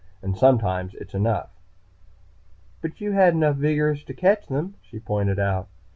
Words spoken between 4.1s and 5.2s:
catch them," she